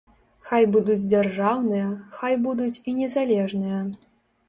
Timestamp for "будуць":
0.75-1.03, 2.49-2.73